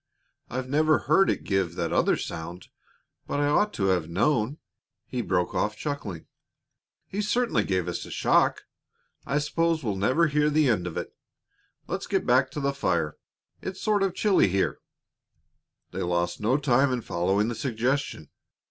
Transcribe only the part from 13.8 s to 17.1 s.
of chilly here." They lost no time in